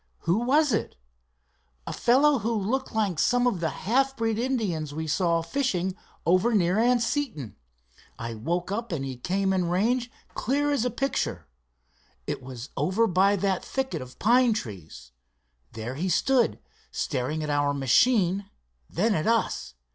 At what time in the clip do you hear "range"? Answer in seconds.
9.69-10.09